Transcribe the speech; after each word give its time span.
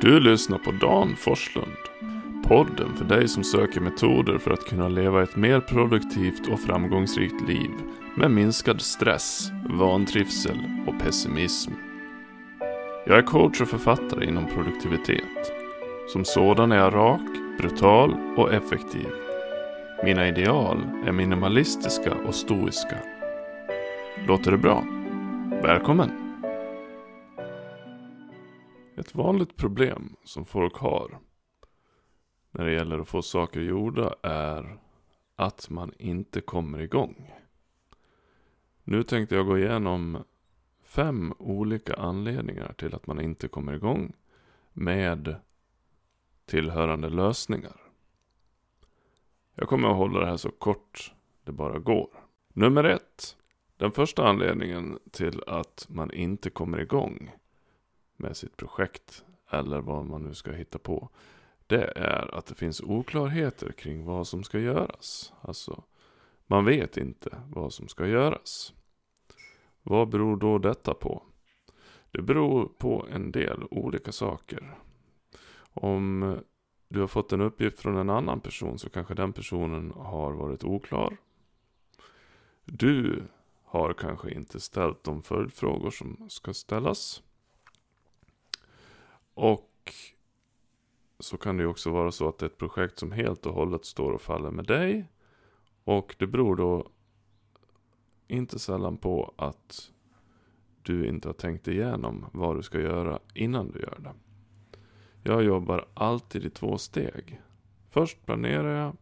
Du 0.00 0.20
lyssnar 0.20 0.58
på 0.58 0.70
Dan 0.70 1.16
Forslund. 1.16 1.76
Podden 2.44 2.96
för 2.96 3.04
dig 3.04 3.28
som 3.28 3.44
söker 3.44 3.80
metoder 3.80 4.38
för 4.38 4.50
att 4.50 4.68
kunna 4.68 4.88
leva 4.88 5.22
ett 5.22 5.36
mer 5.36 5.60
produktivt 5.60 6.48
och 6.48 6.60
framgångsrikt 6.60 7.48
liv 7.48 7.70
med 8.16 8.30
minskad 8.30 8.80
stress, 8.80 9.50
vantrivsel 9.64 10.58
och 10.86 10.98
pessimism. 10.98 11.72
Jag 13.06 13.18
är 13.18 13.22
coach 13.22 13.60
och 13.60 13.68
författare 13.68 14.26
inom 14.26 14.46
produktivitet. 14.46 15.52
Som 16.08 16.24
sådan 16.24 16.72
är 16.72 16.76
jag 16.76 16.94
rak, 16.94 17.58
brutal 17.58 18.14
och 18.36 18.52
effektiv. 18.52 19.08
Mina 20.04 20.28
ideal 20.28 20.78
är 21.06 21.12
minimalistiska 21.12 22.14
och 22.14 22.34
stoiska. 22.34 22.96
Låter 24.26 24.50
det 24.50 24.58
bra? 24.58 24.84
Välkommen! 25.62 26.21
Ett 29.02 29.14
vanligt 29.14 29.56
problem 29.56 30.16
som 30.24 30.44
folk 30.44 30.76
har 30.76 31.18
när 32.50 32.64
det 32.64 32.72
gäller 32.72 32.98
att 32.98 33.08
få 33.08 33.22
saker 33.22 33.60
gjorda 33.60 34.14
är 34.22 34.78
att 35.36 35.70
man 35.70 35.92
inte 35.98 36.40
kommer 36.40 36.78
igång. 36.78 37.32
Nu 38.84 39.02
tänkte 39.02 39.34
jag 39.34 39.46
gå 39.46 39.58
igenom 39.58 40.24
fem 40.82 41.34
olika 41.38 41.94
anledningar 41.94 42.72
till 42.72 42.94
att 42.94 43.06
man 43.06 43.20
inte 43.20 43.48
kommer 43.48 43.72
igång 43.72 44.12
med 44.72 45.36
tillhörande 46.46 47.08
lösningar. 47.08 47.80
Jag 49.54 49.68
kommer 49.68 49.88
att 49.88 49.96
hålla 49.96 50.20
det 50.20 50.26
här 50.26 50.36
så 50.36 50.50
kort 50.50 51.14
det 51.44 51.52
bara 51.52 51.78
går. 51.78 52.08
Nummer 52.48 52.84
ett. 52.84 53.36
Den 53.76 53.92
första 53.92 54.28
anledningen 54.28 54.98
till 55.10 55.42
att 55.46 55.86
man 55.88 56.10
inte 56.12 56.50
kommer 56.50 56.80
igång 56.80 57.32
med 58.22 58.36
sitt 58.36 58.56
projekt 58.56 59.24
eller 59.50 59.80
vad 59.80 60.06
man 60.06 60.22
nu 60.22 60.34
ska 60.34 60.52
hitta 60.52 60.78
på. 60.78 61.08
Det 61.66 61.92
är 61.96 62.34
att 62.34 62.46
det 62.46 62.54
finns 62.54 62.80
oklarheter 62.80 63.72
kring 63.72 64.04
vad 64.04 64.26
som 64.26 64.44
ska 64.44 64.58
göras. 64.58 65.32
Alltså, 65.40 65.84
man 66.46 66.64
vet 66.64 66.96
inte 66.96 67.42
vad 67.48 67.72
som 67.72 67.88
ska 67.88 68.06
göras. 68.06 68.74
Vad 69.82 70.08
beror 70.08 70.36
då 70.36 70.58
detta 70.58 70.94
på? 70.94 71.22
Det 72.10 72.22
beror 72.22 72.68
på 72.78 73.06
en 73.10 73.32
del 73.32 73.64
olika 73.70 74.12
saker. 74.12 74.78
Om 75.74 76.36
du 76.88 77.00
har 77.00 77.06
fått 77.06 77.32
en 77.32 77.40
uppgift 77.40 77.80
från 77.80 77.96
en 77.96 78.10
annan 78.10 78.40
person 78.40 78.78
så 78.78 78.90
kanske 78.90 79.14
den 79.14 79.32
personen 79.32 79.92
har 79.96 80.32
varit 80.32 80.64
oklar. 80.64 81.16
Du 82.64 83.22
har 83.64 83.92
kanske 83.92 84.30
inte 84.30 84.60
ställt 84.60 85.04
de 85.04 85.22
följdfrågor 85.22 85.90
som 85.90 86.26
ska 86.30 86.54
ställas. 86.54 87.22
Och 89.34 89.92
så 91.18 91.36
kan 91.36 91.56
det 91.56 91.62
ju 91.62 91.68
också 91.68 91.90
vara 91.90 92.12
så 92.12 92.28
att 92.28 92.38
det 92.38 92.46
är 92.46 92.50
ett 92.50 92.58
projekt 92.58 92.98
som 92.98 93.12
helt 93.12 93.46
och 93.46 93.54
hållet 93.54 93.84
står 93.84 94.12
och 94.12 94.22
faller 94.22 94.50
med 94.50 94.64
dig. 94.64 95.08
Och 95.84 96.16
det 96.18 96.26
beror 96.26 96.56
då 96.56 96.88
inte 98.28 98.58
sällan 98.58 98.96
på 98.96 99.34
att 99.36 99.92
du 100.82 101.06
inte 101.06 101.28
har 101.28 101.32
tänkt 101.32 101.68
igenom 101.68 102.26
vad 102.32 102.56
du 102.56 102.62
ska 102.62 102.80
göra 102.80 103.18
innan 103.34 103.70
du 103.70 103.80
gör 103.80 103.98
det. 103.98 104.14
Jag 105.22 105.42
jobbar 105.42 105.88
alltid 105.94 106.44
i 106.44 106.50
två 106.50 106.78
steg. 106.78 107.40
Först 107.90 108.26
planerar 108.26 108.84
jag, 108.84 108.96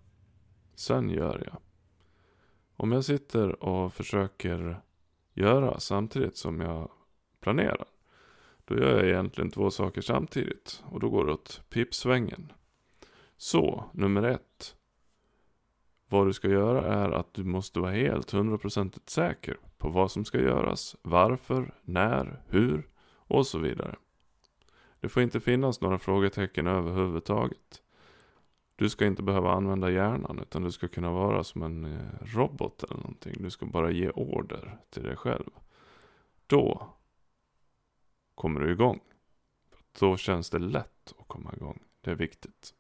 sen 0.75 1.11
gör 1.11 1.43
jag. 1.47 1.61
Om 2.77 2.93
jag 2.93 3.05
sitter 3.05 3.65
och 3.65 3.93
försöker 3.93 4.81
göra 5.35 5.81
samtidigt 5.81 6.37
som 6.37 6.61
jag 6.61 6.91
planerar, 7.41 7.85
då 8.71 8.79
gör 8.79 8.97
jag 8.97 9.07
egentligen 9.07 9.51
två 9.51 9.71
saker 9.71 10.01
samtidigt 10.01 10.83
och 10.91 11.01
då 11.01 11.09
går 11.11 11.27
det 11.27 11.33
åt 11.33 11.63
pipsvängen. 11.69 12.53
Så, 13.37 13.85
nummer 13.93 14.23
ett. 14.23 14.77
Vad 16.09 16.27
du 16.27 16.33
ska 16.33 16.49
göra 16.49 16.95
är 16.95 17.11
att 17.11 17.35
du 17.35 17.45
måste 17.45 17.81
vara 17.81 17.91
helt 17.91 18.31
hundraprocentigt 18.31 19.11
säker 19.11 19.57
på 19.79 19.89
vad 19.89 20.11
som 20.11 20.25
ska 20.25 20.41
göras, 20.41 20.97
varför, 21.03 21.75
när, 21.83 22.43
hur 22.49 22.89
och 23.17 23.47
så 23.47 23.59
vidare. 23.59 23.97
Det 25.01 25.09
får 25.09 25.23
inte 25.23 25.41
finnas 25.41 25.81
några 25.81 25.99
frågetecken 25.99 26.67
överhuvudtaget. 26.67 27.83
Du 28.77 28.89
ska 28.89 29.07
inte 29.07 29.23
behöva 29.23 29.53
använda 29.53 29.91
hjärnan 29.91 30.39
utan 30.43 30.63
du 30.63 30.73
ska 30.73 30.89
kunna 30.89 31.11
vara 31.11 31.45
som 31.45 31.63
en 31.63 31.85
eh, 31.85 32.27
robot 32.37 32.85
eller 32.85 32.97
någonting. 32.97 33.37
Du 33.39 33.51
ska 33.51 33.67
bara 33.67 33.91
ge 33.91 34.11
order 34.11 34.79
till 34.91 35.03
dig 35.03 35.17
själv. 35.17 35.51
Då 36.47 36.97
kommer 38.41 38.61
du 38.61 38.73
igång. 38.73 39.01
Då 39.99 40.17
känns 40.17 40.51
det 40.51 40.59
lätt 40.59 41.15
att 41.19 41.29
komma 41.29 41.53
igång. 41.57 41.83
Det 42.01 42.11
är 42.11 42.15
viktigt. 42.15 42.75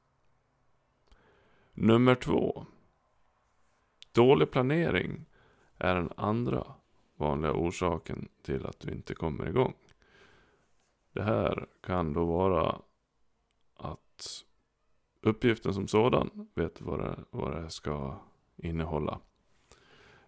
Nummer 1.72 2.14
två. 2.14 2.66
Dålig 4.12 4.50
planering 4.50 5.24
är 5.78 5.94
den 5.94 6.12
andra 6.16 6.74
vanliga 7.16 7.52
orsaken 7.52 8.28
till 8.42 8.66
att 8.66 8.80
du 8.80 8.92
inte 8.92 9.14
kommer 9.14 9.48
igång. 9.48 9.74
Det 11.12 11.22
här 11.22 11.66
kan 11.80 12.12
då 12.12 12.24
vara 12.24 12.82
att 13.74 14.44
uppgiften 15.20 15.74
som 15.74 15.88
sådan 15.88 16.48
vet 16.54 16.80
vad 16.80 16.98
det, 16.98 17.24
vad 17.30 17.62
det 17.62 17.70
ska 17.70 18.18
innehålla. 18.56 19.20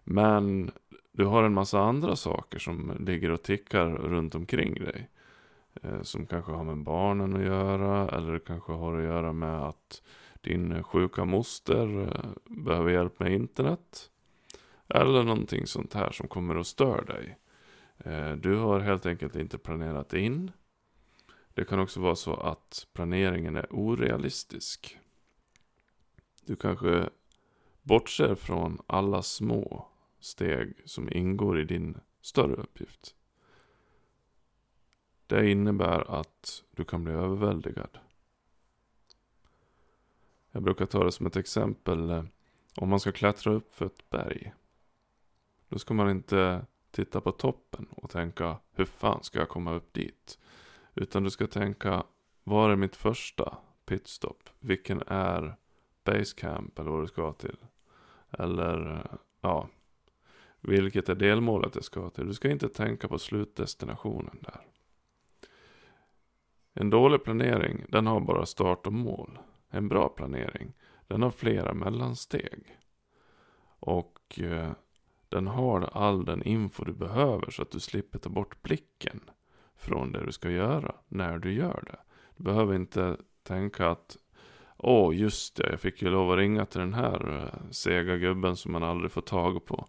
Men 0.03 0.71
du 1.11 1.25
har 1.25 1.43
en 1.43 1.53
massa 1.53 1.79
andra 1.79 2.15
saker 2.15 2.59
som 2.59 2.97
ligger 2.99 3.31
och 3.31 3.43
tickar 3.43 3.89
runt 3.89 4.35
omkring 4.35 4.73
dig. 4.73 5.09
Eh, 5.81 6.01
som 6.01 6.25
kanske 6.25 6.51
har 6.51 6.63
med 6.63 6.77
barnen 6.77 7.35
att 7.35 7.45
göra 7.45 8.09
eller 8.09 8.39
kanske 8.39 8.73
har 8.73 8.97
att 8.97 9.03
göra 9.03 9.33
med 9.33 9.61
att 9.61 10.01
din 10.41 10.83
sjuka 10.83 11.25
moster 11.25 12.01
eh, 12.01 12.53
behöver 12.63 12.91
hjälp 12.91 13.19
med 13.19 13.33
internet. 13.33 14.09
Eller 14.87 15.23
någonting 15.23 15.67
sånt 15.67 15.93
här 15.93 16.11
som 16.11 16.27
kommer 16.27 16.55
att 16.55 16.67
störa 16.67 17.01
dig. 17.01 17.37
Eh, 17.97 18.31
du 18.31 18.55
har 18.55 18.79
helt 18.79 19.05
enkelt 19.05 19.35
inte 19.35 19.57
planerat 19.57 20.13
in. 20.13 20.51
Det 21.53 21.65
kan 21.65 21.79
också 21.79 21.99
vara 21.99 22.15
så 22.15 22.33
att 22.33 22.87
planeringen 22.93 23.55
är 23.55 23.67
orealistisk. 23.69 24.97
Du 26.45 26.55
kanske 26.55 27.09
bortser 27.81 28.35
från 28.35 28.81
alla 28.87 29.21
små 29.21 29.87
steg 30.19 30.73
som 30.85 31.09
ingår 31.11 31.59
i 31.59 31.63
din 31.63 31.97
större 32.21 32.53
uppgift. 32.53 33.15
Det 35.27 35.51
innebär 35.51 36.19
att 36.19 36.63
du 36.71 36.83
kan 36.83 37.03
bli 37.03 37.13
överväldigad. 37.13 37.97
Jag 40.51 40.63
brukar 40.63 40.85
ta 40.85 41.03
det 41.03 41.11
som 41.11 41.25
ett 41.25 41.35
exempel. 41.35 42.09
Eh, 42.09 42.23
om 42.75 42.89
man 42.89 42.99
ska 42.99 43.11
klättra 43.11 43.53
upp 43.53 43.73
för 43.73 43.85
ett 43.85 44.09
berg. 44.09 44.53
Då 45.69 45.79
ska 45.79 45.93
man 45.93 46.09
inte 46.09 46.65
titta 46.91 47.21
på 47.21 47.31
toppen 47.31 47.87
och 47.91 48.09
tänka 48.09 48.57
hur 48.71 48.85
fan 48.85 49.23
ska 49.23 49.39
jag 49.39 49.49
komma 49.49 49.73
upp 49.73 49.93
dit? 49.93 50.39
Utan 50.95 51.23
du 51.23 51.29
ska 51.29 51.47
tänka 51.47 52.03
var 52.43 52.69
är 52.69 52.75
mitt 52.75 52.95
första 52.95 53.57
pitstop? 53.85 54.49
Vilken 54.59 55.01
är 55.07 55.55
basecamp 56.03 56.79
eller 56.79 56.91
vad 56.91 57.03
du 57.03 57.07
ska 57.07 57.33
till? 57.33 57.57
Eller 58.31 58.91
eh, 58.91 59.17
ja, 59.41 59.69
vilket 60.61 61.09
är 61.09 61.15
delmålet 61.15 61.75
jag 61.75 61.83
ska 61.83 62.09
till? 62.09 62.27
Du 62.27 62.33
ska 62.33 62.49
inte 62.49 62.69
tänka 62.69 63.07
på 63.07 63.19
slutdestinationen 63.19 64.37
där. 64.41 64.61
En 66.73 66.89
dålig 66.89 67.23
planering, 67.23 67.85
den 67.89 68.07
har 68.07 68.19
bara 68.19 68.45
start 68.45 68.87
och 68.87 68.93
mål. 68.93 69.39
En 69.69 69.87
bra 69.87 70.09
planering, 70.09 70.73
den 71.07 71.21
har 71.21 71.31
flera 71.31 71.73
mellansteg. 71.73 72.77
Och 73.79 74.39
eh, 74.39 74.71
den 75.29 75.47
har 75.47 75.81
all 75.81 76.25
den 76.25 76.43
info 76.43 76.83
du 76.83 76.93
behöver 76.93 77.51
så 77.51 77.61
att 77.61 77.71
du 77.71 77.79
slipper 77.79 78.19
ta 78.19 78.29
bort 78.29 78.61
blicken 78.61 79.19
från 79.75 80.11
det 80.11 80.25
du 80.25 80.31
ska 80.31 80.49
göra 80.49 80.95
när 81.07 81.39
du 81.39 81.53
gör 81.53 81.83
det. 81.85 81.99
Du 82.37 82.43
behöver 82.43 82.75
inte 82.75 83.17
tänka 83.43 83.89
att 83.89 84.17
Åh, 84.85 85.09
oh, 85.09 85.17
just 85.17 85.55
det, 85.55 85.69
jag 85.69 85.79
fick 85.79 86.01
ju 86.01 86.09
lov 86.09 86.31
att 86.31 86.37
ringa 86.37 86.65
till 86.65 86.79
den 86.79 86.93
här 86.93 87.43
eh, 87.43 87.69
sega 87.71 88.17
gubben 88.17 88.55
som 88.55 88.71
man 88.71 88.83
aldrig 88.83 89.11
får 89.11 89.21
tag 89.21 89.65
på. 89.65 89.87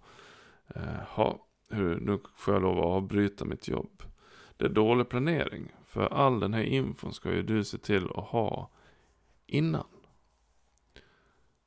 Uh, 0.77 1.35
hur, 1.71 2.01
nu 2.01 2.19
får 2.37 2.55
jag 2.55 2.63
lov 2.63 2.79
att 2.79 2.85
avbryta 2.85 3.45
mitt 3.45 3.69
jobb. 3.69 4.03
Det 4.57 4.65
är 4.65 4.69
dålig 4.69 5.09
planering. 5.09 5.73
För 5.95 6.13
all 6.13 6.41
den 6.41 6.55
här 6.55 6.63
infon 6.63 7.13
ska 7.13 7.33
ju 7.33 7.43
du 7.43 7.65
se 7.65 7.79
till 7.79 8.09
att 8.15 8.25
ha 8.25 8.71
innan. 9.47 9.87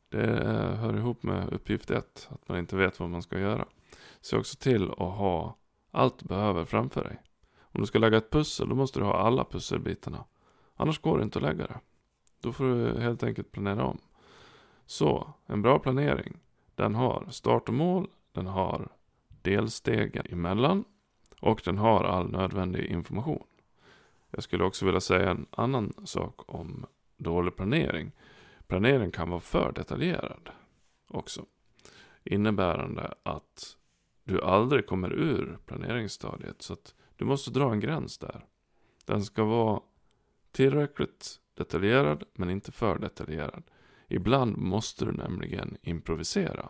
Det 0.10 0.28
hör 0.78 0.98
ihop 0.98 1.24
med 1.24 1.54
uppgift 1.54 1.92
ett, 1.92 2.28
att 2.32 2.50
man 2.50 2.58
inte 2.58 2.76
vet 2.76 3.00
vad 3.00 3.10
man 3.10 3.22
ska 3.22 3.40
göra. 3.40 3.66
Se 4.22 4.38
också 4.38 4.58
till 4.58 4.92
att 4.92 4.98
ha 4.98 5.58
allt 5.92 6.20
du 6.20 6.26
behöver 6.26 6.66
framför 6.66 7.04
dig. 7.04 7.22
Om 7.60 7.82
du 7.82 7.88
ska 7.88 8.00
lägga 8.00 8.18
ett 8.18 8.32
pussel, 8.32 8.70
då 8.70 8.76
måste 8.76 9.00
du 9.00 9.06
ha 9.06 9.18
alla 9.18 9.44
pusselbitarna. 9.44 10.26
Annars 10.76 11.02
går 11.02 11.18
det 11.18 11.24
inte 11.24 11.40
att 11.40 11.44
lägga 11.44 11.68
det. 11.68 11.80
Då 12.42 12.52
får 12.52 12.66
du 12.66 13.02
helt 13.02 13.24
enkelt 13.24 13.52
planera 13.52 13.86
om. 13.86 13.98
Så, 14.86 15.34
en 15.46 15.62
bra 15.62 15.80
planering, 15.80 16.40
den 16.76 16.96
har 16.96 17.28
start 17.30 17.68
och 17.68 17.76
mål, 17.76 18.08
den 18.32 18.48
har 18.48 18.90
delstegen 19.42 20.26
emellan 20.30 20.84
och 21.42 21.62
den 21.66 21.78
har 21.78 22.04
all 22.04 22.32
nödvändig 22.32 22.86
information. 22.86 23.44
Jag 24.32 24.44
skulle 24.44 24.64
också 24.64 24.86
vilja 24.86 25.02
säga 25.02 25.30
en 25.30 25.46
annan 25.52 25.94
sak 26.06 26.54
om 26.54 26.86
dålig 27.18 27.56
planering. 27.56 28.12
Planering 28.68 29.12
kan 29.12 29.30
vara 29.30 29.40
för 29.40 29.72
detaljerad 29.72 30.50
också. 31.08 31.46
Innebärande 32.24 33.14
att 33.24 33.78
du 34.24 34.42
aldrig 34.42 34.88
kommer 34.88 35.14
ur 35.14 35.58
planeringsstadiet. 35.66 36.62
Så 36.62 36.74
att 36.74 36.96
du 37.16 37.26
måste 37.26 37.52
dra 37.52 37.72
en 37.72 37.80
gräns 37.80 38.18
där. 38.18 38.46
Den 39.06 39.26
ska 39.26 39.44
vara 39.44 39.82
tillräckligt 40.52 41.40
detaljerad 41.54 42.24
men 42.34 42.50
inte 42.50 42.72
för 42.72 43.00
detaljerad. 43.00 43.64
Ibland 44.08 44.58
måste 44.58 45.06
du 45.06 45.12
nämligen 45.12 45.78
improvisera 45.82 46.70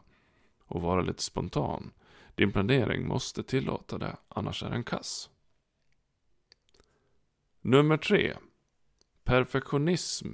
och 0.65 0.81
vara 0.81 1.01
lite 1.01 1.23
spontan. 1.23 1.91
Din 2.35 2.51
planering 2.51 3.07
måste 3.07 3.43
tillåta 3.43 3.97
det, 3.97 4.17
annars 4.27 4.63
är 4.63 4.69
den 4.69 4.83
kass. 4.83 5.29
Nummer 7.67 7.97
tre. 7.97 8.37
Perfektionism 9.23 10.27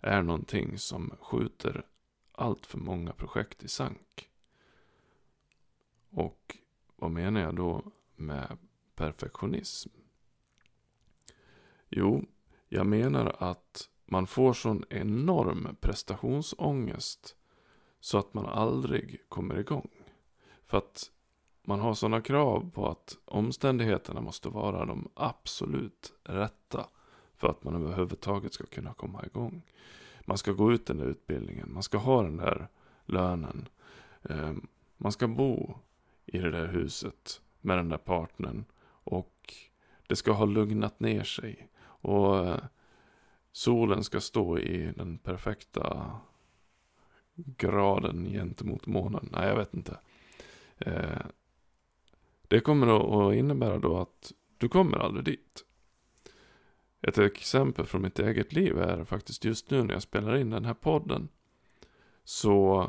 är 0.00 0.22
någonting 0.22 0.78
som 0.78 1.16
skjuter 1.20 1.86
allt 2.32 2.66
för 2.66 2.78
många 2.78 3.12
projekt 3.12 3.62
i 3.62 3.68
sank. 3.68 4.30
Och 6.10 6.58
vad 6.96 7.10
menar 7.10 7.40
jag 7.40 7.56
då 7.56 7.82
med 8.16 8.58
perfektionism? 8.94 9.90
Jo, 11.90 12.24
jag 12.68 12.86
menar 12.86 13.36
att 13.38 13.90
man 14.04 14.26
får 14.26 14.52
sån 14.52 14.84
enorm 14.90 15.76
prestationsångest 15.80 17.36
så 18.00 18.18
att 18.18 18.34
man 18.34 18.46
aldrig 18.46 19.28
kommer 19.28 19.58
igång. 19.58 19.90
För 20.66 20.78
att 20.78 21.10
man 21.64 21.80
har 21.80 21.94
sådana 21.94 22.20
krav 22.20 22.70
på 22.74 22.88
att 22.88 23.18
omständigheterna 23.24 24.20
måste 24.20 24.48
vara 24.48 24.84
de 24.84 25.08
absolut 25.14 26.12
rätta 26.24 26.86
för 27.36 27.48
att 27.48 27.64
man 27.64 27.74
överhuvudtaget 27.74 28.54
ska 28.54 28.66
kunna 28.66 28.94
komma 28.94 29.24
igång. 29.26 29.62
Man 30.24 30.38
ska 30.38 30.52
gå 30.52 30.72
ut 30.72 30.86
den 30.86 30.98
där 30.98 31.06
utbildningen, 31.06 31.72
man 31.72 31.82
ska 31.82 31.98
ha 31.98 32.22
den 32.22 32.36
där 32.36 32.68
lönen. 33.04 33.68
Ehm, 34.22 34.66
man 34.96 35.12
ska 35.12 35.28
bo 35.28 35.78
i 36.26 36.38
det 36.38 36.50
där 36.50 36.66
huset 36.66 37.40
med 37.60 37.78
den 37.78 37.88
där 37.88 37.98
partnern 37.98 38.64
och 38.86 39.54
det 40.06 40.16
ska 40.16 40.32
ha 40.32 40.44
lugnat 40.44 41.00
ner 41.00 41.24
sig. 41.24 41.68
Och 41.80 42.46
eh, 42.46 42.60
solen 43.52 44.04
ska 44.04 44.20
stå 44.20 44.58
i 44.58 44.92
den 44.96 45.18
perfekta 45.18 46.16
graden 47.34 48.24
gentemot 48.24 48.86
månen. 48.86 49.28
Nej, 49.32 49.48
jag 49.48 49.56
vet 49.56 49.74
inte. 49.74 49.98
Eh, 50.78 51.26
det 52.54 52.60
kommer 52.60 52.86
att 53.28 53.34
innebära 53.34 53.78
då 53.78 53.96
att 53.96 54.32
du 54.58 54.68
kommer 54.68 54.98
aldrig 54.98 55.24
dit. 55.24 55.64
Ett 57.02 57.18
exempel 57.18 57.86
från 57.86 58.02
mitt 58.02 58.18
eget 58.18 58.52
liv 58.52 58.78
är 58.78 59.04
faktiskt 59.04 59.44
just 59.44 59.70
nu 59.70 59.82
när 59.82 59.94
jag 59.94 60.02
spelar 60.02 60.36
in 60.36 60.50
den 60.50 60.64
här 60.64 60.74
podden. 60.74 61.28
Så 62.24 62.86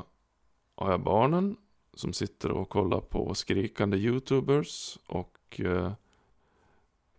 har 0.76 0.92
jag 0.92 1.04
barnen 1.04 1.58
som 1.94 2.14
sitter 2.14 2.52
och 2.52 2.70
kollar 2.70 3.00
på 3.00 3.34
skrikande 3.34 3.98
YouTubers 3.98 5.00
och 5.08 5.60
eh, 5.60 5.94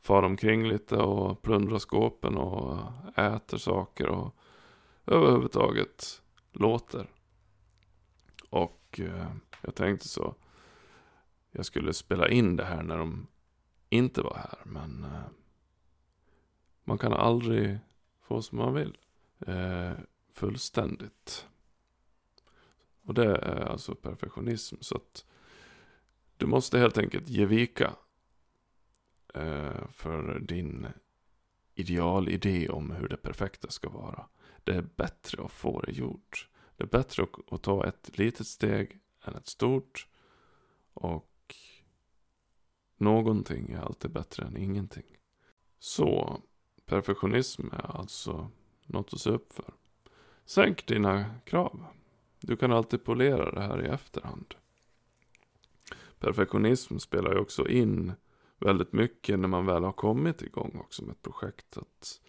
far 0.01 0.23
omkring 0.23 0.69
lite 0.69 0.97
och 0.97 1.43
plundrar 1.43 1.79
skåpen 1.79 2.37
och 2.37 2.79
äter 3.17 3.59
saker 3.59 4.07
och 4.07 4.35
överhuvudtaget 5.07 6.23
låter. 6.53 7.11
Och 8.51 9.01
eh, 9.03 9.27
jag 9.63 9.75
tänkte 9.75 10.09
så, 10.09 10.35
jag 11.57 11.67
skulle 11.67 11.95
spela 11.95 12.29
in 12.29 12.57
det 12.57 12.65
här 12.65 12.83
när 12.83 12.99
de 12.99 13.27
inte 13.89 14.23
var 14.23 14.37
här, 14.37 14.59
men 14.65 15.05
eh, 15.05 15.21
man 16.85 16.99
kan 16.99 17.13
aldrig 17.13 17.79
få 18.23 18.43
som 18.43 18.59
man 18.59 18.75
vill. 18.75 18.99
Eh, 19.47 19.93
fullständigt. 20.33 21.47
Och 23.03 23.15
det 23.15 23.37
är 23.37 23.61
alltså 23.61 23.95
perfektionism. 23.95 24.77
Så 24.81 24.97
att 24.97 25.25
du 26.37 26.47
måste 26.47 26.79
helt 26.79 26.99
enkelt 26.99 27.29
ge 27.29 27.47
vika 27.47 27.97
eh, 29.35 29.89
för 29.91 30.41
din 30.41 30.87
idealidé 31.75 32.69
om 32.69 32.91
hur 32.91 33.09
det 33.09 33.17
perfekta 33.17 33.71
ska 33.71 33.89
vara. 33.89 34.27
Det 34.65 34.73
är 34.73 34.89
bättre 34.97 35.45
att 35.45 35.53
få 35.53 35.81
det 35.81 35.93
gjort. 35.93 36.49
Det 36.77 36.85
är 36.85 36.89
bättre 36.89 37.23
att, 37.23 37.53
att 37.53 37.63
ta 37.63 37.87
ett 37.87 38.19
litet 38.19 38.47
steg 38.47 39.01
än 39.25 39.35
ett 39.35 39.49
stort. 39.49 40.09
Och 40.93 41.36
någonting 42.97 43.73
är 43.73 43.81
alltid 43.81 44.11
bättre 44.11 44.47
än 44.47 44.57
ingenting. 44.57 45.17
Så 45.79 46.41
perfektionism 46.87 47.67
är 47.73 47.97
alltså 47.97 48.51
något 48.87 49.13
att 49.13 49.21
se 49.21 49.31
upp 49.31 49.53
för. 49.53 49.75
Sänk 50.45 50.87
dina 50.87 51.25
krav. 51.45 51.85
Du 52.41 52.57
kan 52.57 52.73
alltid 52.73 53.05
polera 53.05 53.53
det 53.53 53.61
här 53.61 53.85
i 53.85 53.89
efterhand. 53.89 54.55
Perfektionism 56.19 56.99
spelar 56.99 57.33
ju 57.33 57.39
också 57.39 57.69
in 57.69 58.13
väldigt 58.59 58.93
mycket 58.93 59.39
när 59.39 59.49
man 59.49 59.67
väl 59.67 59.85
har 59.85 59.93
kommit 59.93 60.43
igång 60.43 60.81
också 60.81 61.05
med 61.05 61.13
ett 61.13 61.23
projekt. 61.23 61.77
Att 61.77 62.21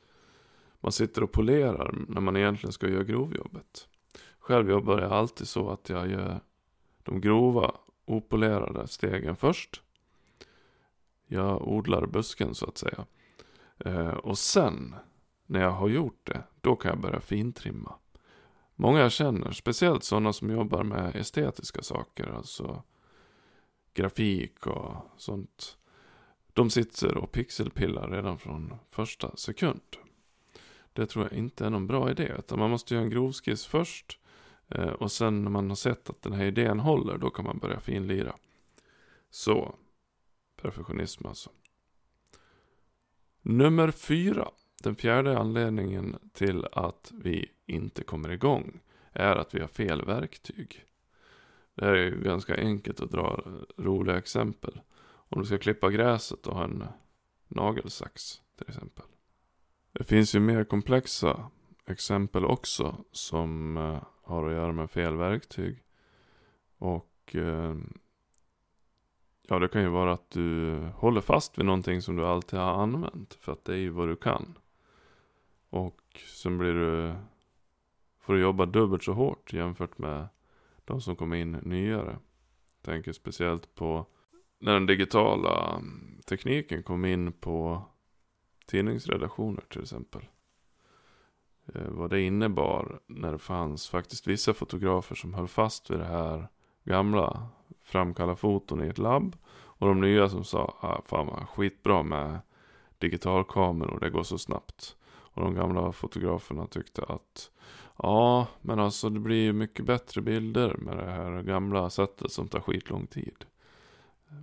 man 0.79 0.91
sitter 0.91 1.23
och 1.23 1.31
polerar 1.31 1.95
när 2.07 2.21
man 2.21 2.37
egentligen 2.37 2.73
ska 2.73 2.89
göra 2.89 3.03
grovjobbet. 3.03 3.87
Själv 4.39 4.69
jobbar 4.69 5.01
jag 5.01 5.11
alltid 5.11 5.47
så 5.47 5.69
att 5.69 5.89
jag 5.89 6.11
gör 6.11 6.39
de 7.03 7.21
grova 7.21 7.75
opolerade 8.05 8.87
stegen 8.87 9.35
först. 9.35 9.81
Jag 11.27 11.67
odlar 11.67 12.05
busken 12.05 12.55
så 12.55 12.65
att 12.65 12.77
säga. 12.77 13.05
Eh, 13.79 14.07
och 14.07 14.37
sen 14.37 14.95
när 15.45 15.61
jag 15.61 15.71
har 15.71 15.89
gjort 15.89 16.19
det, 16.23 16.43
då 16.61 16.75
kan 16.75 16.89
jag 16.89 17.01
börja 17.01 17.19
fintrimma. 17.19 17.95
Många 18.75 18.99
jag 18.99 19.11
känner, 19.11 19.51
speciellt 19.51 20.03
sådana 20.03 20.33
som 20.33 20.49
jobbar 20.49 20.83
med 20.83 21.15
estetiska 21.15 21.81
saker, 21.81 22.27
alltså 22.27 22.83
grafik 23.93 24.67
och 24.67 24.95
sånt. 25.17 25.77
De 26.53 26.69
sitter 26.69 27.17
och 27.17 27.31
pixelpillar 27.31 28.09
redan 28.09 28.37
från 28.37 28.73
första 28.89 29.35
sekund. 29.35 29.81
Det 30.93 31.05
tror 31.05 31.25
jag 31.25 31.39
inte 31.39 31.65
är 31.65 31.69
någon 31.69 31.87
bra 31.87 32.11
idé, 32.11 32.33
utan 32.39 32.59
man 32.59 32.69
måste 32.69 32.93
göra 32.93 33.03
en 33.03 33.09
grovskiss 33.09 33.65
först. 33.65 34.19
Eh, 34.67 34.89
och 34.89 35.11
sen 35.11 35.43
när 35.43 35.51
man 35.51 35.69
har 35.69 35.75
sett 35.75 36.09
att 36.09 36.21
den 36.21 36.33
här 36.33 36.45
idén 36.45 36.79
håller, 36.79 37.17
då 37.17 37.29
kan 37.29 37.45
man 37.45 37.57
börja 37.57 37.79
finlira. 37.79 38.35
Så, 39.29 39.75
perfektionism 40.61 41.25
alltså. 41.25 41.49
Nummer 43.41 43.91
fyra. 43.91 44.49
Den 44.83 44.95
fjärde 44.95 45.37
anledningen 45.37 46.15
till 46.33 46.65
att 46.71 47.11
vi 47.15 47.51
inte 47.65 48.03
kommer 48.03 48.29
igång 48.29 48.79
är 49.11 49.35
att 49.35 49.55
vi 49.55 49.59
har 49.59 49.67
fel 49.67 50.05
verktyg. 50.05 50.85
Det 51.75 51.85
här 51.85 51.93
är 51.93 52.05
ju 52.05 52.21
ganska 52.21 52.55
enkelt 52.55 53.01
att 53.01 53.11
dra 53.11 53.43
roliga 53.77 54.17
exempel. 54.17 54.79
Om 55.29 55.41
du 55.41 55.47
ska 55.47 55.57
klippa 55.57 55.89
gräset 55.89 56.47
och 56.47 56.55
ha 56.55 56.63
en 56.63 56.83
nagelsax 57.47 58.41
till 58.57 58.67
exempel. 58.67 59.05
Det 59.91 60.03
finns 60.03 60.35
ju 60.35 60.39
mer 60.39 60.63
komplexa 60.63 61.51
exempel 61.85 62.45
också 62.45 63.05
som 63.11 63.77
eh, 63.77 64.03
har 64.23 64.47
att 64.47 64.53
göra 64.53 64.71
med 64.71 64.89
fel 64.89 65.15
verktyg. 65.15 65.83
Och 66.77 67.35
eh, 67.35 67.75
ja, 69.47 69.59
det 69.59 69.67
kan 69.67 69.81
ju 69.81 69.89
vara 69.89 70.13
att 70.13 70.29
du 70.29 70.77
håller 70.95 71.21
fast 71.21 71.57
vid 71.57 71.65
någonting 71.65 72.01
som 72.01 72.15
du 72.15 72.25
alltid 72.25 72.59
har 72.59 72.73
använt. 72.73 73.33
För 73.33 73.51
att 73.51 73.65
det 73.65 73.73
är 73.73 73.77
ju 73.77 73.89
vad 73.89 74.07
du 74.07 74.15
kan. 74.15 74.57
Och 75.69 76.01
sen 76.25 76.57
blir 76.57 76.73
du, 76.73 77.13
får 78.19 78.33
du 78.33 78.41
jobba 78.41 78.65
dubbelt 78.65 79.03
så 79.03 79.13
hårt 79.13 79.53
jämfört 79.53 79.97
med 79.97 80.27
de 80.85 81.01
som 81.01 81.15
kommer 81.15 81.37
in 81.37 81.51
nyare. 81.51 82.19
Jag 82.81 82.93
Tänker 82.93 83.11
speciellt 83.11 83.75
på 83.75 84.05
när 84.59 84.73
den 84.73 84.85
digitala 84.85 85.75
mm, 85.75 86.21
tekniken 86.25 86.83
kom 86.83 87.05
in 87.05 87.31
på 87.31 87.81
tidningsredaktioner 88.65 89.63
till 89.69 89.81
exempel. 89.81 90.21
Eh, 91.73 91.87
vad 91.87 92.09
det 92.09 92.21
innebar 92.21 92.99
när 93.07 93.31
det 93.31 93.39
fanns 93.39 93.89
faktiskt 93.89 94.27
vissa 94.27 94.53
fotografer 94.53 95.15
som 95.15 95.33
höll 95.33 95.47
fast 95.47 95.89
vid 95.89 95.99
det 95.99 96.05
här 96.05 96.47
gamla 96.83 97.47
framkalla 97.87 98.35
foton 98.35 98.83
i 98.83 98.87
ett 98.87 98.97
labb. 98.97 99.35
Och 99.49 99.87
de 99.87 100.01
nya 100.01 100.29
som 100.29 100.43
sa, 100.43 100.77
ah, 100.79 101.01
fan 101.05 101.27
vad 101.27 101.49
skitbra 101.49 102.03
med 102.03 102.39
digitalkameror, 102.97 103.99
det 103.99 104.09
går 104.09 104.23
så 104.23 104.37
snabbt. 104.37 104.95
Och 105.05 105.41
de 105.41 105.55
gamla 105.55 105.91
fotograferna 105.91 106.67
tyckte 106.67 107.03
att 107.03 107.51
ja, 107.97 108.47
men 108.61 108.79
alltså 108.79 109.09
det 109.09 109.19
blir 109.19 109.43
ju 109.43 109.53
mycket 109.53 109.85
bättre 109.85 110.21
bilder 110.21 110.75
med 110.77 110.97
det 110.97 111.11
här 111.11 111.41
gamla 111.41 111.89
sättet 111.89 112.31
som 112.31 112.47
tar 112.47 112.59
skitlång 112.59 113.07
tid. 113.07 113.45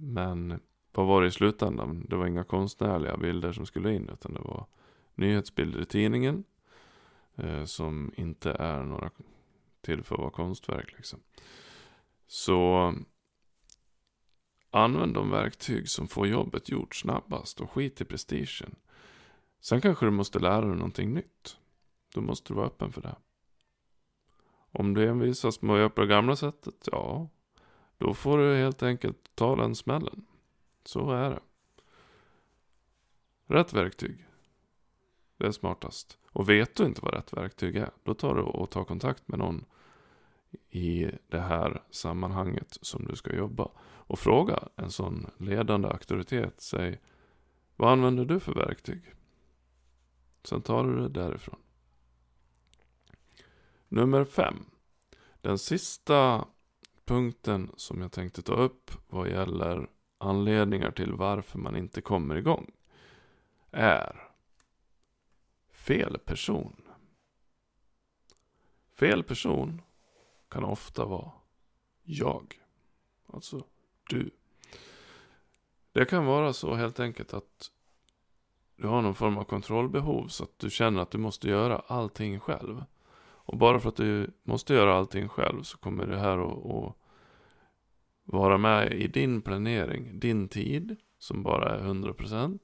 Men 0.01 0.61
vad 0.93 1.07
var 1.07 1.23
det 1.23 1.29
i 1.29 1.31
slutändan? 1.31 2.07
Det 2.09 2.17
var 2.17 2.27
inga 2.27 2.45
konstnärliga 2.45 3.17
bilder 3.17 3.53
som 3.53 3.67
skulle 3.67 3.95
in 3.95 4.11
utan 4.13 4.35
det 4.35 4.41
var 4.41 4.67
nyhetsbilder 5.15 5.81
i 5.81 5.85
tidningen. 5.85 6.45
Eh, 7.37 7.65
som 7.65 8.13
inte 8.17 8.53
är 8.53 8.83
några 8.83 9.11
till 9.81 10.03
för 10.03 10.15
att 10.15 10.21
vara 10.21 10.31
konstverk 10.31 10.93
liksom. 10.97 11.21
Så 12.27 12.95
använd 14.75 15.15
de 15.15 15.31
verktyg 15.31 15.89
som 15.89 16.09
får 16.09 16.27
jobbet 16.27 16.69
gjort 16.69 16.95
snabbast 16.95 17.61
och 17.61 17.71
skit 17.71 18.01
i 18.01 18.05
prestigen. 18.05 18.75
Sen 19.61 19.81
kanske 19.81 20.07
du 20.07 20.11
måste 20.11 20.39
lära 20.39 20.61
dig 20.61 20.77
någonting 20.77 21.15
nytt. 21.15 21.57
Då 22.15 22.21
måste 22.21 22.53
du 22.53 22.57
vara 22.57 22.67
öppen 22.67 22.93
för 22.93 23.03
det. 23.03 23.17
Om 24.71 24.95
du 24.95 25.09
envisas 25.09 25.63
med 25.63 25.75
att 25.75 25.79
göra 25.79 25.91
på 25.91 26.01
det 26.01 26.07
gamla 26.07 26.37
sättet, 26.37 26.89
ja. 26.93 27.29
Då 27.99 28.15
får 28.15 28.39
du 28.39 28.57
helt 28.57 28.83
enkelt 28.83 29.31
ta 29.35 29.57
den 29.57 29.75
smällen. 29.75 30.27
Så 30.85 31.11
är 31.11 31.31
det. 31.31 31.41
Rätt 33.47 33.73
verktyg. 33.73 34.27
Det 35.37 35.47
är 35.47 35.53
smartast. 35.53 36.19
Och 36.31 36.49
vet 36.49 36.77
du 36.77 36.85
inte 36.85 37.01
vad 37.03 37.15
rätt 37.15 37.33
verktyg 37.33 37.77
är, 37.77 37.91
då 38.03 38.15
tar 38.15 38.35
du 38.35 38.43
och 38.43 38.71
tar 38.71 38.85
kontakt 38.85 39.29
med 39.29 39.39
någon 39.39 39.65
i 40.71 41.11
det 41.29 41.41
här 41.41 41.83
sammanhanget 41.91 42.79
som 42.81 43.05
du 43.05 43.17
ska 43.17 43.37
jobba. 43.37 43.71
Och 44.07 44.19
fråga 44.19 44.69
en 44.77 44.91
sån 44.91 45.31
ledande 45.39 45.89
auktoritet, 45.89 46.61
säg 46.61 47.01
vad 47.77 47.93
använder 47.93 48.25
du 48.25 48.41
för 48.41 48.55
verktyg? 48.55 49.15
Sen 50.45 50.63
tar 50.63 50.85
du 50.85 51.01
det 51.01 51.09
därifrån. 51.09 51.59
Nummer 53.89 54.25
fem. 54.25 54.65
Den 55.41 55.59
sista 55.59 56.45
punkten 57.05 57.71
som 57.77 58.01
jag 58.01 58.13
tänkte 58.13 58.43
ta 58.43 58.53
upp 58.53 58.91
vad 59.07 59.29
gäller 59.29 59.89
anledningar 60.19 60.91
till 60.91 61.13
varför 61.13 61.59
man 61.59 61.77
inte 61.77 62.01
kommer 62.01 62.37
igång 62.37 62.71
är 63.71 64.31
fel 65.71 66.19
person. 66.19 66.83
Fel 68.93 69.23
person 69.23 69.83
kan 70.49 70.65
ofta 70.65 71.05
vara 71.05 71.31
jag. 72.03 72.61
Alltså 73.27 73.65
du. 74.11 74.31
Det 75.93 76.05
kan 76.05 76.27
vara 76.27 76.53
så 76.53 76.75
helt 76.75 77.01
enkelt 77.01 77.35
att 77.35 77.71
du 78.77 78.87
har 78.87 79.03
någon 79.03 79.15
form 79.15 79.39
av 79.39 79.45
kontrollbehov 79.45 80.29
så 80.29 80.45
att 80.45 80.59
du 80.59 80.71
känner 80.71 81.03
att 81.03 81.11
du 81.11 81.19
måste 81.19 81.49
göra 81.49 81.79
allting 81.79 82.41
själv. 82.41 82.85
Och 83.47 83.59
bara 83.59 83.81
för 83.81 83.89
att 83.89 83.97
du 83.97 84.31
måste 84.43 84.75
göra 84.75 84.95
allting 84.95 85.29
själv 85.29 85.63
så 85.63 85.79
kommer 85.79 86.07
det 86.07 86.19
här 86.19 86.39
att, 86.39 86.67
att 86.67 86.97
vara 88.25 88.59
med 88.59 88.93
i 88.93 89.09
din 89.09 89.43
planering, 89.43 90.21
din 90.21 90.49
tid 90.49 90.97
som 91.19 91.43
bara 91.43 91.77
är 91.77 91.81
100%. 91.81 92.59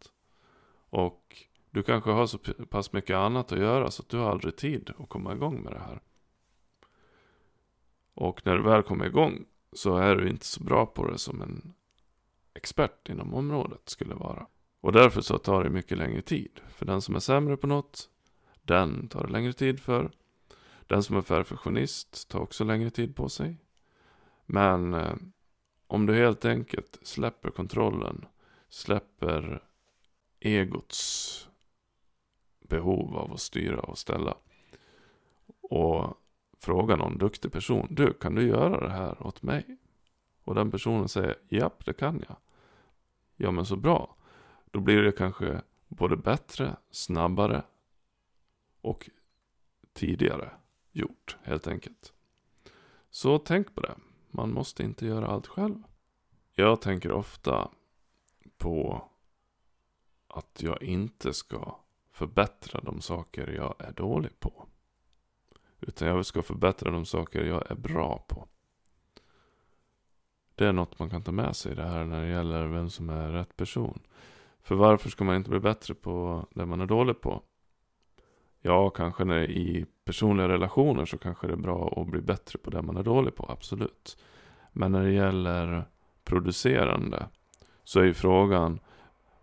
Och 0.91 1.37
du 1.71 1.83
kanske 1.83 2.11
har 2.11 2.27
så 2.27 2.39
pass 2.71 2.93
mycket 2.93 3.17
annat 3.17 3.53
att 3.53 3.59
göra 3.59 3.91
så 3.91 4.03
att 4.03 4.09
du 4.09 4.17
har 4.17 4.31
aldrig 4.31 4.57
tid 4.57 4.91
att 4.99 5.09
komma 5.09 5.33
igång 5.33 5.63
med 5.63 5.73
det 5.73 5.79
här. 5.79 6.01
Och 8.21 8.47
när 8.47 8.57
du 8.57 8.63
väl 8.63 8.83
kommer 8.83 9.07
igång 9.07 9.45
så 9.73 9.97
är 9.97 10.17
du 10.17 10.29
inte 10.29 10.47
så 10.47 10.65
bra 10.65 10.87
på 10.87 11.07
det 11.07 11.19
som 11.19 11.43
en 11.43 11.73
expert 12.55 13.09
inom 13.09 13.35
området 13.35 13.89
skulle 13.89 14.15
vara. 14.15 14.47
Och 14.81 14.93
därför 14.93 15.21
så 15.21 15.39
tar 15.39 15.65
det 15.65 15.71
mycket 15.71 15.99
längre 15.99 16.23
tid. 16.23 16.61
För 16.69 16.87
den 16.87 17.03
som 17.03 17.15
är 17.15 17.21
sämre 17.21 17.57
på 17.57 17.67
något, 17.67 18.11
den 18.63 19.09
tar 19.09 19.27
det 19.27 19.33
längre 19.33 19.53
tid 19.53 19.81
för. 19.81 20.11
Den 20.87 21.03
som 21.03 21.17
är 21.17 21.23
perfektionist 21.23 22.29
tar 22.29 22.41
också 22.41 22.65
längre 22.65 22.91
tid 22.91 23.17
på 23.17 23.29
sig. 23.29 23.57
Men 24.47 24.95
eh, 24.95 25.15
om 25.87 26.07
du 26.07 26.15
helt 26.15 26.45
enkelt 26.45 26.99
släpper 27.03 27.51
kontrollen, 27.51 28.27
släpper 28.69 29.63
egots 30.41 31.49
behov 32.61 33.17
av 33.17 33.33
att 33.33 33.41
styra 33.41 33.81
och 33.81 33.99
ställa. 33.99 34.37
Och 35.63 36.20
Fråga 36.63 36.97
någon 36.97 37.19
duktig 37.19 37.53
person, 37.53 37.87
du 37.91 38.13
kan 38.13 38.35
du 38.35 38.49
göra 38.49 38.81
det 38.81 38.93
här 38.93 39.27
åt 39.27 39.43
mig? 39.43 39.77
Och 40.45 40.55
den 40.55 40.71
personen 40.71 41.09
säger, 41.09 41.39
japp 41.49 41.85
det 41.85 41.93
kan 41.93 42.25
jag. 42.29 42.37
Ja 43.37 43.51
men 43.51 43.67
så 43.67 43.77
bra. 43.77 44.17
Då 44.71 44.81
blir 44.81 45.03
det 45.03 45.13
kanske 45.13 45.63
både 45.89 46.17
bättre, 46.17 46.77
snabbare 46.91 47.63
och 48.81 49.11
tidigare 49.93 50.51
gjort 50.93 51.37
helt 51.43 51.67
enkelt. 51.67 52.13
Så 53.11 53.39
tänk 53.39 53.75
på 53.75 53.81
det. 53.81 53.95
Man 54.31 54.53
måste 54.53 54.83
inte 54.83 55.07
göra 55.07 55.27
allt 55.27 55.47
själv. 55.47 55.83
Jag 56.53 56.81
tänker 56.81 57.13
ofta 57.13 57.71
på 58.59 59.09
att 60.29 60.63
jag 60.63 60.83
inte 60.83 61.33
ska 61.35 61.77
förbättra 62.11 62.81
de 62.81 63.01
saker 63.01 63.53
jag 63.53 63.75
är 63.79 63.93
dålig 63.93 64.41
på. 64.41 64.67
Utan 65.81 66.09
jag 66.09 66.27
ska 66.27 66.43
förbättra 66.43 66.91
de 66.91 67.05
saker 67.05 67.45
jag 67.45 67.71
är 67.71 67.75
bra 67.75 68.25
på. 68.29 68.49
Det 70.55 70.67
är 70.67 70.73
något 70.73 70.99
man 70.99 71.11
kan 71.11 71.23
ta 71.23 71.33
med 71.33 71.57
sig 71.57 71.75
det 71.75 71.87
här 71.87 72.05
när 72.05 72.23
det 72.23 72.29
gäller 72.29 72.67
vem 72.67 72.91
som 72.91 73.11
är 73.11 73.29
rätt 73.29 73.57
person. 73.57 74.01
För 74.63 74.75
varför 74.75 75.11
ska 75.11 75.25
man 75.25 75.37
inte 75.37 75.51
bli 75.51 75.61
bättre 75.61 75.95
på 75.95 76.47
det 76.51 76.67
man 76.67 76.81
är 76.81 76.87
dålig 76.87 77.21
på? 77.21 77.43
Ja, 78.61 78.91
kanske 78.91 79.25
när 79.25 79.51
i 79.51 79.87
personliga 80.05 80.49
relationer 80.49 81.05
så 81.05 81.19
kanske 81.19 81.47
det 81.47 81.53
är 81.53 81.57
bra 81.57 81.95
att 81.97 82.07
bli 82.07 82.21
bättre 82.21 82.59
på 82.59 82.71
det 82.71 82.83
man 82.83 82.97
är 82.97 83.03
dålig 83.03 83.35
på, 83.35 83.47
absolut. 83.49 84.19
Men 84.73 84.93
när 84.93 85.03
det 85.03 85.13
gäller 85.13 85.85
producerande 86.25 87.27
så 87.85 88.01
är 88.01 88.05
ju 88.05 88.15
frågan 88.15 88.81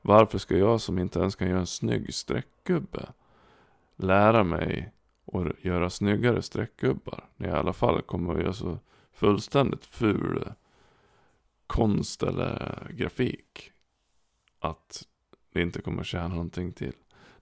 varför 0.01 0.37
ska 0.37 0.57
jag 0.57 0.81
som 0.81 0.99
inte 0.99 1.19
ens 1.19 1.35
kan 1.35 1.47
göra 1.47 1.59
en 1.59 1.67
snygg 1.67 2.13
streckgubbe 2.13 3.09
lära 3.95 4.43
mig 4.43 4.93
och 5.27 5.45
göra 5.61 5.89
snyggare 5.89 6.41
streckgubbar? 6.41 7.29
När 7.35 7.47
jag 7.47 7.55
i 7.55 7.59
alla 7.59 7.73
fall 7.73 8.01
kommer 8.01 8.35
att 8.35 8.41
göra 8.41 8.53
så 8.53 8.79
fullständigt 9.11 9.85
ful 9.85 10.53
konst 11.67 12.23
eller 12.23 12.87
grafik 12.93 13.71
att 14.59 15.07
det 15.53 15.61
inte 15.61 15.81
kommer 15.81 16.01
att 16.01 16.07
tjäna 16.07 16.27
någonting 16.27 16.73
till. 16.73 16.95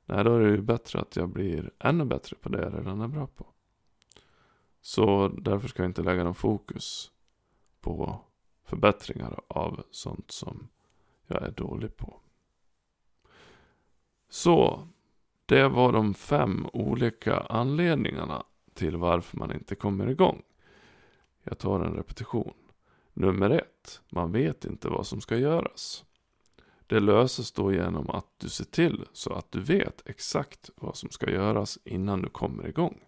Nej, 0.06 0.24
då 0.24 0.36
är 0.36 0.40
det 0.40 0.50
ju 0.50 0.62
bättre 0.62 1.00
att 1.00 1.16
jag 1.16 1.30
blir 1.30 1.72
ännu 1.80 2.06
bättre 2.06 2.36
på 2.36 2.50
det 2.50 2.62
jag 2.62 2.74
redan 2.74 3.02
är 3.02 3.08
bra 3.08 3.28
på. 3.28 3.46
Så 4.82 5.28
därför 5.28 5.68
ska 5.68 5.84
jag 5.84 5.90
inte 5.90 6.04
lägga 6.04 6.24
någon 6.24 6.36
fokus 6.36 7.12
på 7.82 8.22
förbättringar 8.64 9.40
av 9.48 9.84
sånt 9.92 10.32
som 10.32 10.68
jag 11.28 11.44
är 11.44 11.52
dålig 11.52 11.98
på. 11.98 12.20
Så, 14.30 14.88
det 15.46 15.68
var 15.68 15.92
de 15.92 16.14
fem 16.14 16.68
olika 16.74 17.40
anledningarna 17.40 18.44
till 18.74 18.98
varför 18.98 19.38
man 19.38 19.52
inte 19.52 19.76
kommer 19.76 20.08
igång. 20.08 20.42
Jag 21.44 21.58
tar 21.58 21.80
en 21.80 21.94
repetition. 21.94 22.54
Nummer 23.14 23.50
ett, 23.50 24.02
man 24.10 24.32
vet 24.32 24.66
inte 24.66 24.90
vad 24.90 25.08
som 25.08 25.22
ska 25.22 25.38
göras. 25.38 26.06
Det 26.88 27.00
löses 27.00 27.52
då 27.52 27.74
genom 27.74 28.10
att 28.10 28.28
du 28.38 28.50
ser 28.50 28.66
till 28.66 29.06
så 29.14 29.34
att 29.34 29.52
du 29.52 29.62
vet 29.62 30.10
exakt 30.10 30.70
vad 30.76 30.98
som 30.98 31.10
ska 31.10 31.32
göras 31.32 31.80
innan 31.84 32.22
du 32.22 32.30
kommer 32.30 32.68
igång. 32.68 33.04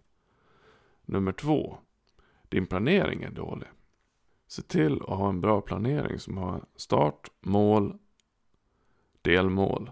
Nummer 1.06 1.32
två, 1.32 1.78
din 2.50 2.66
planering 2.66 3.24
är 3.24 3.32
dålig. 3.32 3.68
Se 4.48 4.62
till 4.62 5.02
att 5.02 5.18
ha 5.18 5.30
en 5.30 5.42
bra 5.42 5.62
planering 5.62 6.20
som 6.20 6.38
har 6.38 6.66
start, 6.76 7.32
mål, 7.42 7.98
delmål 9.22 9.92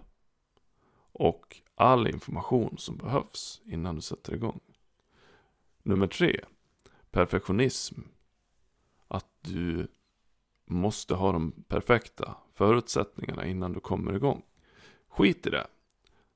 och 1.12 1.60
all 1.76 2.08
information 2.08 2.78
som 2.78 2.96
behövs 2.96 3.60
innan 3.64 3.94
du 3.94 4.00
sätter 4.00 4.34
igång. 4.34 4.60
Nummer 5.82 6.06
tre, 6.06 6.44
perfektionism. 7.10 8.00
Att 9.08 9.26
du 9.40 9.88
måste 10.64 11.14
ha 11.14 11.32
de 11.32 11.52
perfekta 11.68 12.36
förutsättningarna 12.52 13.46
innan 13.46 13.72
du 13.72 13.80
kommer 13.80 14.12
igång. 14.12 14.42
Skit 15.08 15.46
i 15.46 15.50
det. 15.50 15.66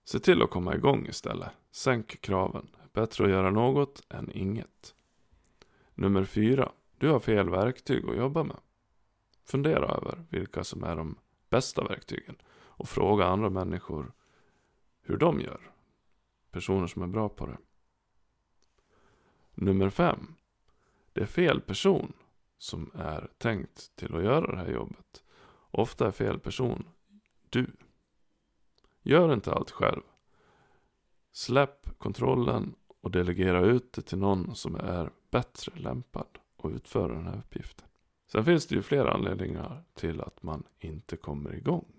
Se 0.04 0.18
till 0.18 0.42
att 0.42 0.50
komma 0.50 0.75
igång 0.75 1.06
istället. 1.06 1.50
Sänk 1.70 2.20
kraven. 2.20 2.68
Bättre 2.92 3.25
att 3.25 3.30
göra 3.30 3.50
något 3.50 4.02
än 4.09 4.32
inget. 4.32 4.94
Nummer 5.94 6.25
fyra. 6.25 6.73
Du 6.99 7.09
har 7.09 7.20
fel 7.20 7.50
verktyg 7.50 8.09
att 8.09 8.16
jobba 8.16 8.42
med. 8.42 8.56
Fundera 9.44 9.87
över 9.87 10.25
vilka 10.28 10.64
som 10.64 10.85
är 10.85 10.97
de 10.97 11.16
bästa 11.50 11.85
verktygen. 11.85 12.37
Och 12.52 12.88
fråga 12.88 13.25
andra 13.25 13.50
människor 13.50 14.12
hur 15.02 15.16
de 15.16 15.40
gör. 15.40 15.71
Personer 16.50 16.87
som 16.87 17.02
är 17.02 17.07
bra 17.07 17.28
på 17.28 17.47
det. 17.47 17.59
Nummer 19.54 19.90
fem. 19.90 20.35
Det 21.12 21.21
är 21.21 21.26
fel 21.26 21.61
person 21.61 22.12
som 22.59 22.90
är 22.95 23.30
tänkt 23.38 23.97
till 23.97 24.16
att 24.16 24.23
göra 24.23 24.52
det 24.52 24.59
här 24.59 24.73
jobbet. 24.73 25.25
Ofta 25.71 26.07
är 26.07 26.11
fel 26.11 26.38
person 26.38 26.88
du. 27.50 27.66
Gör 29.02 29.35
inte 29.35 29.52
allt 29.52 29.71
själv. 29.71 30.02
Släpp 31.33 31.99
kontrollen 31.99 32.75
och 33.00 33.11
delegera 33.11 33.61
ut 33.61 33.92
det 33.92 34.02
till 34.02 34.19
någon 34.19 34.54
som 34.54 34.75
är 34.75 35.11
bättre 35.30 35.73
lämpad 35.76 36.38
att 36.57 36.71
utföra 36.71 37.14
den 37.14 37.26
här 37.26 37.38
uppgiften. 37.38 37.87
Sen 38.26 38.45
finns 38.45 38.66
det 38.66 38.75
ju 38.75 38.83
flera 38.83 39.12
anledningar 39.12 39.85
till 39.95 40.21
att 40.21 40.42
man 40.42 40.64
inte 40.78 41.16
kommer 41.16 41.54
igång. 41.54 41.92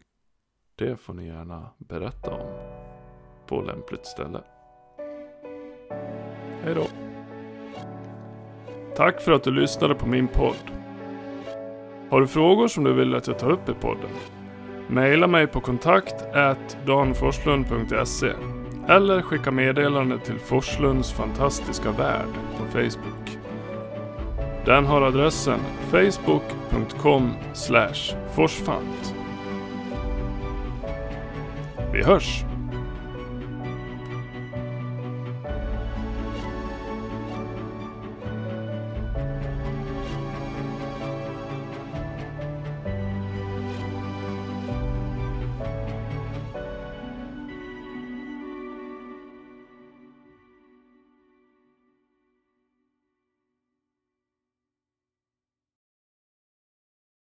Det 0.76 0.98
får 0.98 1.14
ni 1.14 1.28
gärna 1.28 1.70
berätta 1.78 2.34
om 2.36 2.91
på 3.52 3.62
lämpligt 3.62 4.06
ställe. 4.06 4.40
Hej 6.64 6.76
då! 6.76 6.88
Tack 8.96 9.22
för 9.22 9.32
att 9.32 9.44
du 9.44 9.52
lyssnade 9.52 9.96
på 9.96 10.08
min 10.08 10.28
podd. 10.28 10.72
Har 12.10 12.22
du 12.22 12.28
frågor 12.28 12.68
som 12.68 12.84
du 12.84 12.94
vill 12.94 13.16
att 13.16 13.28
jag 13.28 13.40
tar 13.40 13.52
upp 13.52 13.70
i 13.70 13.74
podden? 13.74 14.10
Maila 14.88 15.28
mig 15.28 15.48
på 15.48 15.62
kontakt 15.62 16.16
danforslund.se 16.86 18.32
Eller 18.88 19.22
skicka 19.22 19.52
meddelande 19.52 20.20
till 20.20 20.40
Forslunds 20.40 21.14
fantastiska 21.14 21.92
värld 21.92 22.34
på 22.58 22.66
Facebook. 22.66 23.38
Den 24.66 24.86
har 24.86 25.02
adressen 25.02 25.60
facebook.com 25.92 27.34
forsfant. 28.36 29.16
Vi 31.94 32.04
hörs! 32.04 32.51